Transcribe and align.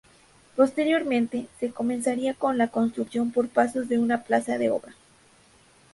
Posteriormente, 0.55 1.45
se 1.59 1.69
comenzaría 1.69 2.33
con 2.33 2.57
la 2.57 2.69
construcción 2.69 3.29
por 3.29 3.49
pasos 3.49 3.87
de 3.87 3.99
una 3.99 4.23
plaza 4.23 4.57
de 4.57 4.71
obra. 4.71 4.95